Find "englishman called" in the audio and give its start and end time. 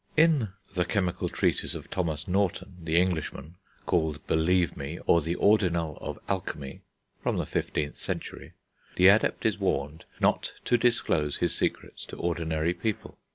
2.97-4.25